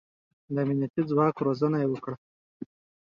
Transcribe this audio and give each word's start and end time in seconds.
د 0.53 0.55
امنيتي 0.63 1.01
ځواک 1.09 1.35
روزنه 1.45 1.77
يې 1.81 1.87
وکړه. 1.89 2.15